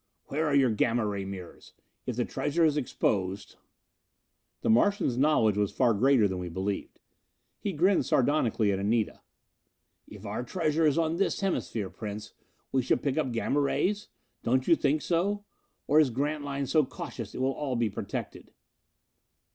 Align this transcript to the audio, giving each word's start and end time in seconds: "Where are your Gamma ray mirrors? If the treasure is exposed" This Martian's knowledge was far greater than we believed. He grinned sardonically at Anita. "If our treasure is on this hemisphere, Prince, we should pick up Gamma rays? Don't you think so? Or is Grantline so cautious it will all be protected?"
"Where 0.29 0.47
are 0.47 0.55
your 0.55 0.71
Gamma 0.71 1.05
ray 1.05 1.25
mirrors? 1.25 1.73
If 2.07 2.15
the 2.15 2.25
treasure 2.25 2.65
is 2.65 2.75
exposed" 2.75 3.57
This 4.63 4.71
Martian's 4.71 5.15
knowledge 5.15 5.59
was 5.59 5.71
far 5.71 5.93
greater 5.93 6.27
than 6.27 6.39
we 6.39 6.49
believed. 6.49 6.99
He 7.59 7.71
grinned 7.71 8.03
sardonically 8.07 8.71
at 8.71 8.79
Anita. 8.79 9.21
"If 10.07 10.25
our 10.25 10.43
treasure 10.43 10.87
is 10.87 10.97
on 10.97 11.17
this 11.17 11.41
hemisphere, 11.41 11.91
Prince, 11.91 12.33
we 12.71 12.81
should 12.81 13.03
pick 13.03 13.15
up 13.19 13.31
Gamma 13.31 13.59
rays? 13.61 14.07
Don't 14.41 14.67
you 14.67 14.75
think 14.75 15.03
so? 15.03 15.45
Or 15.85 15.99
is 15.99 16.09
Grantline 16.09 16.65
so 16.65 16.83
cautious 16.83 17.35
it 17.35 17.39
will 17.41 17.53
all 17.53 17.75
be 17.75 17.87
protected?" 17.91 18.53